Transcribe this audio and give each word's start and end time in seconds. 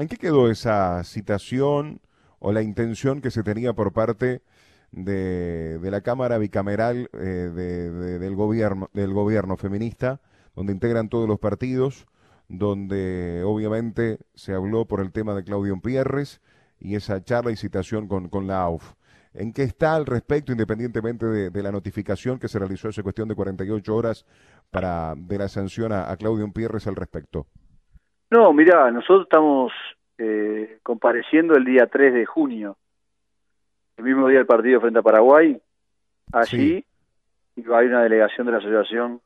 ¿En 0.00 0.08
qué 0.08 0.16
quedó 0.16 0.50
esa 0.50 1.04
citación 1.04 2.00
o 2.38 2.52
la 2.52 2.62
intención 2.62 3.20
que 3.20 3.30
se 3.30 3.42
tenía 3.42 3.74
por 3.74 3.92
parte 3.92 4.40
de, 4.92 5.78
la 5.82 6.00
Cámara 6.00 6.38
Bicameral 6.38 7.10
eh, 7.12 8.18
del, 8.18 8.34
gobierno, 8.34 8.88
del 8.94 9.12
gobierno 9.12 9.58
feminista, 9.58 10.22
donde 10.56 10.72
integran 10.72 11.10
todos 11.10 11.28
los 11.28 11.38
partidos, 11.38 12.06
donde 12.48 13.42
obviamente 13.44 14.20
se 14.34 14.54
habló 14.54 14.86
por 14.86 15.00
el 15.00 15.12
tema 15.12 15.34
de 15.34 15.44
Claudio 15.44 15.78
Pierres 15.82 16.40
y 16.78 16.94
esa 16.94 17.22
charla 17.22 17.50
y 17.50 17.56
citación 17.56 18.08
con, 18.08 18.46
la 18.46 18.62
AUF. 18.62 18.94
¿En 19.34 19.52
qué 19.52 19.64
está 19.64 19.96
al 19.96 20.06
respecto, 20.06 20.50
independientemente 20.50 21.26
de, 21.26 21.62
la 21.62 21.72
notificación 21.72 22.38
que 22.38 22.48
se 22.48 22.58
realizó 22.58 22.88
hace 22.88 23.02
cuestión 23.02 23.28
de 23.28 23.34
48 23.34 23.94
horas 23.94 24.24
para 24.70 25.14
de 25.14 25.36
la 25.36 25.48
sanción 25.50 25.92
a, 25.92 26.16
Claudio 26.16 26.50
Pierres 26.52 26.86
al 26.86 26.96
respecto? 26.96 27.46
No, 28.30 28.52
mira, 28.52 28.90
nosotros 28.90 29.22
estamos 29.22 29.72
eh, 30.18 30.78
compareciendo 30.82 31.54
el 31.54 31.64
día 31.64 31.86
3 31.86 32.14
de 32.14 32.26
junio, 32.26 32.76
el 33.96 34.04
mismo 34.04 34.28
día 34.28 34.38
del 34.38 34.46
partido 34.46 34.80
frente 34.80 35.00
a 35.00 35.02
Paraguay. 35.02 35.60
Allí 36.32 36.84
hay 37.56 37.86
una 37.86 38.02
delegación 38.02 38.46
de 38.46 38.52
la 38.52 38.58
asociación 38.58 39.20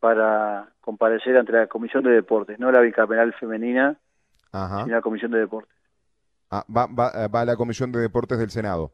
para 0.00 0.68
comparecer 0.80 1.36
ante 1.36 1.52
la 1.52 1.66
Comisión 1.66 2.04
de 2.04 2.10
Deportes, 2.10 2.58
no 2.58 2.70
la 2.70 2.80
bicameral 2.80 3.32
femenina, 3.34 3.96
sino 4.50 4.86
la 4.86 5.00
Comisión 5.00 5.30
de 5.30 5.38
Deportes. 5.38 5.74
Ah, 6.50 6.64
va, 6.74 6.86
va, 6.86 7.28
va 7.28 7.40
a 7.40 7.44
la 7.44 7.56
Comisión 7.56 7.92
de 7.92 8.00
Deportes 8.00 8.38
del 8.38 8.50
Senado. 8.50 8.92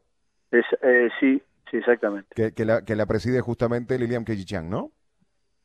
Eh, 0.51 1.09
sí, 1.19 1.41
sí, 1.69 1.77
exactamente. 1.77 2.53
Que, 2.53 2.65
la, 2.65 2.83
que 2.83 2.95
la 2.95 3.05
preside 3.05 3.41
justamente 3.41 3.97
Lilian 3.97 4.25
Kejichang, 4.25 4.69
¿no? 4.69 4.91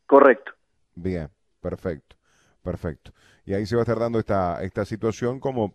Correcto. 0.06 0.52
Bien, 0.94 1.28
perfecto, 1.60 2.16
perfecto. 2.62 3.12
Y 3.48 3.54
ahí 3.54 3.64
se 3.64 3.76
va 3.76 3.80
a 3.80 3.84
estar 3.84 3.98
dando 3.98 4.18
esta, 4.18 4.62
esta 4.62 4.84
situación 4.84 5.40
como 5.40 5.72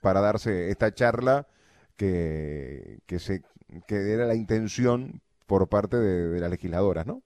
para 0.00 0.20
darse 0.20 0.70
esta 0.70 0.94
charla 0.94 1.48
que, 1.96 2.98
que, 3.08 3.18
se, 3.18 3.42
que 3.88 4.12
era 4.12 4.24
la 4.24 4.36
intención 4.36 5.20
por 5.48 5.68
parte 5.68 5.96
de, 5.96 6.28
de 6.28 6.38
las 6.38 6.48
legisladoras, 6.48 7.08
¿no? 7.08 7.22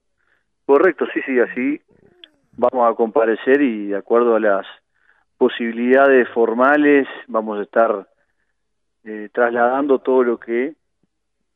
Correcto, 0.65 1.05
sí, 1.13 1.21
sí, 1.27 1.39
así 1.39 1.79
vamos 2.57 2.91
a 2.91 2.95
comparecer 2.95 3.61
y 3.61 3.89
de 3.89 3.97
acuerdo 3.97 4.35
a 4.35 4.39
las 4.39 4.65
posibilidades 5.37 6.27
formales 6.29 7.07
vamos 7.27 7.59
a 7.59 7.61
estar 7.61 8.07
eh, 9.03 9.29
trasladando 9.31 9.99
todo 9.99 10.23
lo 10.23 10.39
que 10.39 10.73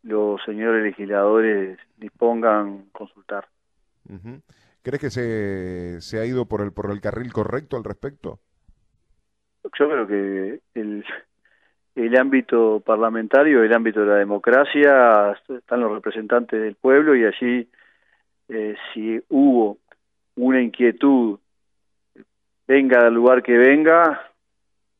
los 0.03 0.39
señores 0.43 0.83
legisladores 0.83 1.79
dispongan 1.97 2.85
consultar. 2.91 3.47
¿Crees 4.87 5.01
que 5.01 5.09
se, 5.09 5.99
se 5.99 6.17
ha 6.17 6.25
ido 6.25 6.45
por 6.45 6.61
el, 6.61 6.71
por 6.71 6.89
el 6.91 7.01
carril 7.01 7.33
correcto 7.33 7.75
al 7.75 7.83
respecto? 7.83 8.39
Yo 9.77 9.89
creo 9.89 10.07
que 10.07 10.61
el, 10.75 11.03
el 11.93 12.17
ámbito 12.17 12.79
parlamentario, 12.79 13.63
el 13.63 13.73
ámbito 13.73 13.99
de 13.99 14.05
la 14.07 14.15
democracia, 14.15 15.35
están 15.49 15.81
los 15.81 15.91
representantes 15.91 16.61
del 16.61 16.75
pueblo 16.75 17.17
y 17.17 17.25
allí 17.25 17.69
eh, 18.47 18.77
si 18.93 19.21
hubo 19.27 19.79
una 20.37 20.61
inquietud, 20.61 21.37
venga 22.65 23.03
del 23.03 23.13
lugar 23.13 23.43
que 23.43 23.57
venga, 23.57 24.31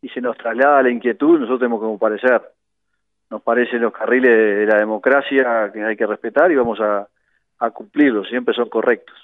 y 0.02 0.10
se 0.10 0.20
nos 0.20 0.38
traslada 0.38 0.84
la 0.84 0.90
inquietud, 0.90 1.40
nosotros 1.40 1.60
tenemos 1.60 1.80
que 1.80 1.88
comparecer 1.88 2.42
nos 3.30 3.42
parecen 3.42 3.82
los 3.82 3.94
carriles 3.94 4.32
de 4.32 4.66
la 4.66 4.80
democracia 4.80 5.72
que 5.74 5.84
hay 5.84 5.96
que 5.96 6.06
respetar 6.06 6.52
y 6.52 6.56
vamos 6.56 6.80
a, 6.82 7.08
cumplirlos, 7.72 8.28
siempre 8.28 8.54
son 8.54 8.70
correctos. 8.70 9.16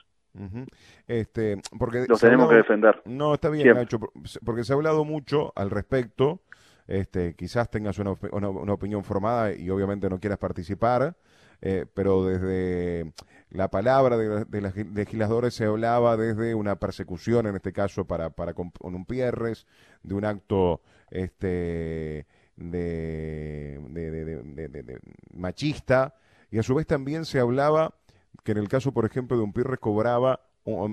Este, 1.07 1.61
porque 1.77 2.05
los 2.07 2.19
tenemos 2.19 2.49
que 2.49 2.55
defender. 2.55 3.01
No, 3.05 3.33
está 3.33 3.49
bien, 3.49 3.75
Nacho, 3.75 3.99
porque 4.43 4.63
se 4.63 4.73
ha 4.73 4.75
hablado 4.75 5.05
mucho 5.05 5.53
al 5.55 5.69
respecto. 5.69 6.41
Este, 6.87 7.33
quizás 7.35 7.69
tengas 7.69 7.97
una, 7.99 8.15
una, 8.31 8.73
opinión 8.73 9.03
formada 9.03 9.53
y 9.53 9.69
obviamente 9.69 10.09
no 10.09 10.19
quieras 10.19 10.37
participar, 10.37 11.15
eh, 11.61 11.85
pero 11.93 12.25
desde 12.25 13.13
la 13.51 13.69
palabra 13.69 14.17
de, 14.17 14.43
de 14.43 14.61
los 14.61 14.75
legisladores 14.75 15.53
se 15.53 15.63
hablaba 15.63 16.17
desde 16.17 16.55
una 16.55 16.75
persecución, 16.75 17.47
en 17.47 17.55
este 17.55 17.71
caso 17.71 18.05
para, 18.05 18.31
para 18.31 18.53
con 18.53 18.71
un 18.81 19.05
Pierres, 19.05 19.65
de 20.01 20.13
un 20.13 20.25
acto 20.25 20.81
este, 21.09 22.27
de, 22.55 23.79
de, 23.89 24.99
machista, 25.33 26.15
y 26.51 26.59
a 26.59 26.63
su 26.63 26.75
vez 26.75 26.85
también 26.85 27.25
se 27.25 27.39
hablaba 27.39 27.95
que 28.43 28.51
en 28.51 28.57
el 28.57 28.67
caso, 28.67 28.93
por 28.93 29.05
ejemplo, 29.05 29.37
de 29.37 29.43
un 29.43 29.53
Pirres 29.53 29.79
cobraba 29.79 30.39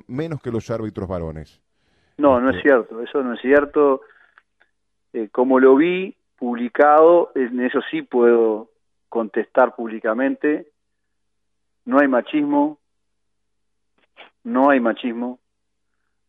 menos 0.07 0.41
que 0.43 0.51
los 0.51 0.71
árbitros 0.71 1.09
varones. 1.09 1.61
No, 2.19 2.41
no 2.41 2.51
es 2.51 2.57
este 2.57 2.69
cierto, 2.69 3.03
eso 3.03 3.23
no 3.23 3.35
es 3.35 3.41
cierto. 3.41 4.03
Eh, 5.13 5.29
como 5.33 5.59
lo 5.59 5.77
vi 5.77 6.17
publicado, 6.39 7.33
en 7.35 7.61
eso 7.61 7.81
sí 7.91 8.03
puedo 8.03 8.71
contestar 9.09 9.75
públicamente, 9.75 10.69
no 11.85 11.99
hay 11.99 12.09
machismo, 12.09 12.79
no 14.45 14.71
hay 14.71 14.81
machismo. 14.81 15.39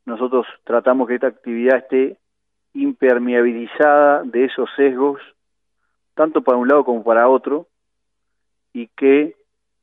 Nosotros 0.06 0.48
tratamos 0.64 1.08
que 1.08 1.16
esta 1.16 1.28
actividad 1.28 1.78
esté 1.78 2.18
impermeabilizada 2.74 4.24
de 4.24 4.46
esos 4.46 4.70
sesgos, 4.76 5.22
tanto 6.16 6.42
para 6.42 6.58
un 6.58 6.68
lado 6.68 6.84
como 6.84 7.04
para 7.04 7.28
otro, 7.28 7.68
y 8.74 8.88
que 8.88 9.36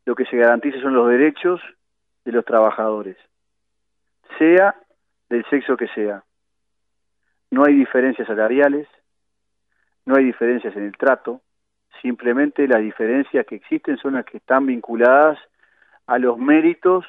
lo 0.09 0.15
que 0.15 0.25
se 0.25 0.39
garantice 0.39 0.81
son 0.81 0.95
los 0.95 1.07
derechos 1.07 1.61
de 2.25 2.33
los 2.33 2.43
trabajadores, 2.43 3.19
sea 4.39 4.75
del 5.29 5.45
sexo 5.51 5.77
que 5.77 5.87
sea. 5.89 6.25
No 7.51 7.67
hay 7.67 7.75
diferencias 7.75 8.27
salariales, 8.27 8.89
no 10.07 10.17
hay 10.17 10.25
diferencias 10.25 10.75
en 10.77 10.85
el 10.85 10.97
trato, 10.97 11.43
simplemente 12.01 12.67
las 12.67 12.81
diferencias 12.81 13.45
que 13.45 13.57
existen 13.57 13.99
son 13.99 14.15
las 14.15 14.25
que 14.25 14.39
están 14.39 14.65
vinculadas 14.65 15.39
a 16.07 16.19
los 16.19 16.39
méritos 16.39 17.05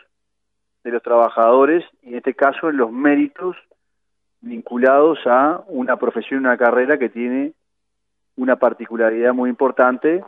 de 0.84 0.92
los 0.92 1.02
trabajadores 1.02 1.86
y 2.02 2.10
en 2.10 2.16
este 2.16 2.34
caso 2.34 2.70
en 2.70 2.76
los 2.76 2.92
méritos 2.92 3.56
vinculados 4.42 5.20
a 5.26 5.64
una 5.68 5.96
profesión, 5.96 6.42
una 6.42 6.58
carrera 6.58 7.00
que 7.00 7.08
tiene 7.08 7.54
una 8.36 8.58
particularidad 8.58 9.34
muy 9.34 9.50
importante 9.50 10.22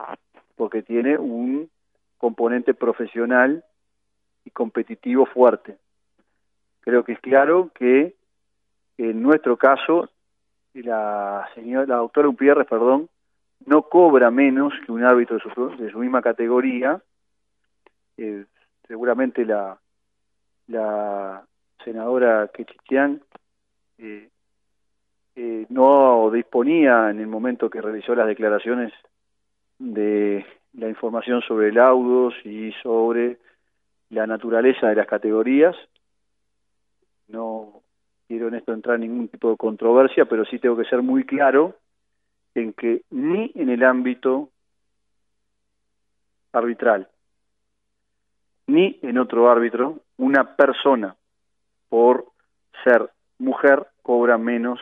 porque 0.56 0.82
tiene 0.82 1.18
un 1.18 1.68
componente 2.22 2.72
profesional 2.72 3.64
y 4.44 4.50
competitivo 4.50 5.26
fuerte. 5.26 5.76
Creo 6.82 7.02
que 7.02 7.14
es 7.14 7.18
claro 7.18 7.72
que 7.74 8.14
en 8.96 9.20
nuestro 9.20 9.56
caso 9.56 10.08
la 10.72 11.48
señora, 11.52 11.84
la 11.84 11.96
doctora 11.96 12.28
Upierres, 12.28 12.68
perdón, 12.68 13.08
no 13.66 13.82
cobra 13.82 14.30
menos 14.30 14.72
que 14.86 14.92
un 14.92 15.02
árbitro 15.02 15.36
de 15.36 15.42
su, 15.42 15.76
de 15.76 15.90
su 15.90 15.98
misma 15.98 16.22
categoría. 16.22 17.02
Eh, 18.16 18.44
seguramente 18.86 19.44
la, 19.44 19.76
la 20.68 21.44
senadora 21.82 22.48
Quechichian 22.54 23.20
eh, 23.98 24.28
eh, 25.34 25.66
no 25.70 26.30
disponía 26.30 27.10
en 27.10 27.18
el 27.18 27.26
momento 27.26 27.68
que 27.68 27.80
realizó 27.80 28.14
las 28.14 28.28
declaraciones 28.28 28.92
de 29.80 30.46
la 30.74 30.88
información 30.88 31.42
sobre 31.42 31.72
laudos 31.72 32.34
y 32.44 32.72
sobre 32.82 33.38
la 34.10 34.26
naturaleza 34.26 34.88
de 34.88 34.96
las 34.96 35.06
categorías. 35.06 35.76
No 37.28 37.82
quiero 38.28 38.48
en 38.48 38.54
esto 38.54 38.72
entrar 38.72 38.96
en 38.96 39.02
ningún 39.02 39.28
tipo 39.28 39.50
de 39.50 39.56
controversia, 39.56 40.24
pero 40.26 40.44
sí 40.44 40.58
tengo 40.58 40.76
que 40.76 40.84
ser 40.84 41.02
muy 41.02 41.24
claro 41.24 41.76
en 42.54 42.72
que 42.72 43.02
ni 43.10 43.50
en 43.54 43.70
el 43.70 43.82
ámbito 43.82 44.50
arbitral, 46.52 47.08
ni 48.66 48.98
en 49.02 49.18
otro 49.18 49.50
árbitro, 49.50 50.00
una 50.18 50.56
persona 50.56 51.16
por 51.88 52.26
ser 52.84 53.10
mujer 53.38 53.86
cobra 54.02 54.38
menos 54.38 54.78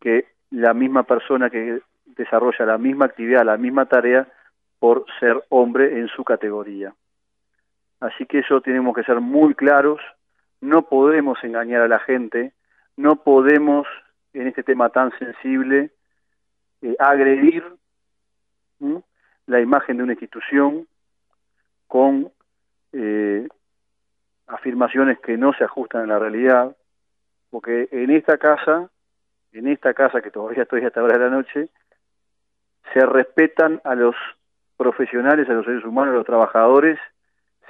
que 0.00 0.26
la 0.50 0.74
misma 0.74 1.04
persona 1.04 1.50
que 1.50 1.80
desarrolla 2.04 2.66
la 2.66 2.78
misma 2.78 3.06
actividad, 3.06 3.44
la 3.44 3.56
misma 3.56 3.86
tarea, 3.86 4.28
por 4.84 5.06
ser 5.18 5.42
hombre 5.48 5.98
en 5.98 6.08
su 6.08 6.24
categoría. 6.24 6.94
Así 8.00 8.26
que 8.26 8.40
eso 8.40 8.60
tenemos 8.60 8.94
que 8.94 9.02
ser 9.02 9.18
muy 9.18 9.54
claros, 9.54 9.98
no 10.60 10.82
podemos 10.90 11.42
engañar 11.42 11.80
a 11.80 11.88
la 11.88 12.00
gente, 12.00 12.52
no 12.94 13.16
podemos, 13.16 13.86
en 14.34 14.46
este 14.46 14.62
tema 14.62 14.90
tan 14.90 15.10
sensible, 15.18 15.90
eh, 16.82 16.96
agredir 16.98 17.64
la 19.46 19.58
imagen 19.58 19.96
de 19.96 20.02
una 20.02 20.12
institución 20.12 20.86
con 21.86 22.30
eh, 22.92 23.48
afirmaciones 24.48 25.18
que 25.20 25.38
no 25.38 25.54
se 25.54 25.64
ajustan 25.64 26.02
a 26.02 26.06
la 26.08 26.18
realidad, 26.18 26.76
porque 27.48 27.88
en 27.90 28.10
esta 28.10 28.36
casa, 28.36 28.90
en 29.52 29.66
esta 29.66 29.94
casa 29.94 30.20
que 30.20 30.30
todavía 30.30 30.64
estoy 30.64 30.84
hasta 30.84 31.00
ahora 31.00 31.16
de 31.16 31.24
la 31.24 31.30
noche, 31.30 31.70
se 32.92 33.00
respetan 33.06 33.80
a 33.82 33.94
los 33.94 34.14
profesionales, 34.76 35.48
a 35.48 35.52
los 35.52 35.64
seres 35.64 35.84
humanos, 35.84 36.14
a 36.14 36.18
los 36.18 36.26
trabajadores, 36.26 36.98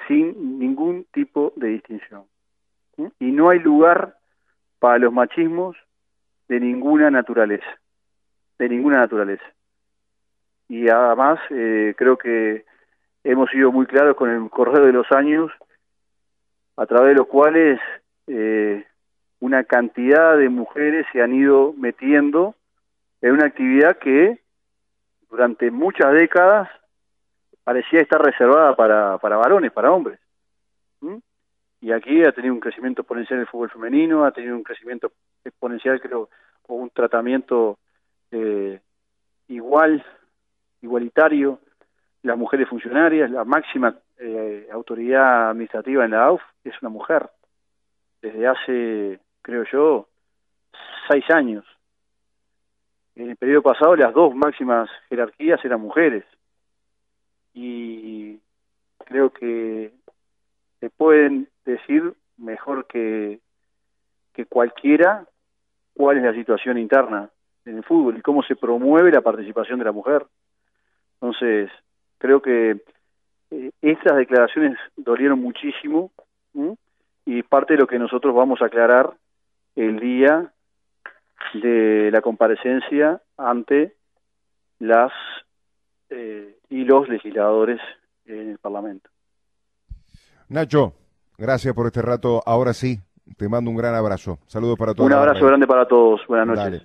sin 0.08 0.58
ningún 0.58 1.06
tipo 1.12 1.52
de 1.56 1.68
distinción. 1.68 2.24
Y 3.18 3.32
no 3.32 3.50
hay 3.50 3.58
lugar 3.58 4.16
para 4.78 4.98
los 4.98 5.12
machismos 5.12 5.76
de 6.48 6.60
ninguna 6.60 7.10
naturaleza. 7.10 7.66
de 8.58 8.68
ninguna 8.68 8.98
naturaleza. 8.98 9.44
Y 10.68 10.88
además 10.88 11.40
eh, 11.50 11.94
creo 11.98 12.16
que 12.16 12.64
hemos 13.24 13.50
sido 13.50 13.72
muy 13.72 13.86
claros 13.86 14.16
con 14.16 14.30
el 14.30 14.48
correr 14.48 14.84
de 14.84 14.92
los 14.92 15.10
años, 15.10 15.50
a 16.76 16.86
través 16.86 17.08
de 17.08 17.14
los 17.14 17.26
cuales 17.26 17.80
eh, 18.28 18.84
una 19.40 19.64
cantidad 19.64 20.36
de 20.36 20.48
mujeres 20.48 21.06
se 21.12 21.20
han 21.20 21.34
ido 21.34 21.74
metiendo 21.76 22.54
en 23.20 23.32
una 23.32 23.46
actividad 23.46 23.98
que 23.98 24.38
durante 25.28 25.70
muchas 25.70 26.12
décadas 26.12 26.68
parecía 27.64 28.00
estar 28.00 28.22
reservada 28.22 28.76
para, 28.76 29.18
para 29.18 29.36
varones, 29.36 29.72
para 29.72 29.90
hombres. 29.90 30.20
Y 31.80 31.92
aquí 31.92 32.22
ha 32.22 32.32
tenido 32.32 32.54
un 32.54 32.60
crecimiento 32.60 33.02
exponencial 33.02 33.40
el 33.40 33.46
fútbol 33.46 33.70
femenino, 33.70 34.24
ha 34.24 34.32
tenido 34.32 34.56
un 34.56 34.62
crecimiento 34.62 35.12
exponencial, 35.44 36.00
creo, 36.00 36.30
o 36.66 36.74
un 36.76 36.88
tratamiento 36.88 37.78
eh, 38.30 38.80
igual, 39.48 40.02
igualitario, 40.80 41.60
las 42.22 42.38
mujeres 42.38 42.68
funcionarias, 42.70 43.30
la 43.30 43.44
máxima 43.44 43.94
eh, 44.16 44.66
autoridad 44.72 45.50
administrativa 45.50 46.06
en 46.06 46.12
la 46.12 46.24
AUF 46.24 46.40
es 46.64 46.72
una 46.80 46.88
mujer, 46.88 47.28
desde 48.22 48.46
hace, 48.46 49.20
creo 49.42 49.64
yo, 49.70 50.08
seis 51.10 51.24
años. 51.30 51.66
En 53.14 53.28
el 53.28 53.36
periodo 53.36 53.60
pasado 53.60 53.94
las 53.94 54.14
dos 54.14 54.34
máximas 54.34 54.88
jerarquías 55.10 55.62
eran 55.62 55.82
mujeres 55.82 56.24
y 57.54 58.40
creo 58.98 59.30
que 59.30 59.92
se 60.80 60.90
pueden 60.90 61.48
decir 61.64 62.14
mejor 62.36 62.86
que, 62.86 63.40
que 64.32 64.44
cualquiera 64.44 65.26
cuál 65.94 66.18
es 66.18 66.24
la 66.24 66.34
situación 66.34 66.76
interna 66.76 67.30
en 67.64 67.78
el 67.78 67.84
fútbol 67.84 68.18
y 68.18 68.22
cómo 68.22 68.42
se 68.42 68.56
promueve 68.56 69.10
la 69.10 69.20
participación 69.20 69.78
de 69.78 69.84
la 69.84 69.92
mujer. 69.92 70.26
Entonces, 71.14 71.70
creo 72.18 72.42
que 72.42 72.82
eh, 73.50 73.70
estas 73.80 74.16
declaraciones 74.16 74.76
dolieron 74.96 75.40
muchísimo 75.40 76.10
y 77.24 77.42
parte 77.42 77.74
de 77.74 77.80
lo 77.80 77.86
que 77.86 77.98
nosotros 77.98 78.34
vamos 78.34 78.60
a 78.60 78.66
aclarar 78.66 79.14
el 79.76 79.98
día 79.98 80.52
de 81.54 82.10
la 82.12 82.20
comparecencia 82.20 83.20
ante 83.36 83.94
las 84.78 85.12
y 86.74 86.84
los 86.84 87.08
legisladores 87.08 87.80
en 88.26 88.50
el 88.50 88.58
Parlamento. 88.58 89.08
Nacho, 90.48 90.92
gracias 91.38 91.72
por 91.72 91.86
este 91.86 92.02
rato. 92.02 92.42
Ahora 92.44 92.72
sí, 92.72 92.98
te 93.36 93.48
mando 93.48 93.70
un 93.70 93.76
gran 93.76 93.94
abrazo. 93.94 94.40
Saludos 94.48 94.76
para 94.76 94.92
todos. 94.92 95.06
Un 95.06 95.16
abrazo 95.16 95.46
grande 95.46 95.68
para 95.68 95.86
todos. 95.86 96.20
Buenas 96.26 96.48
noches. 96.48 96.84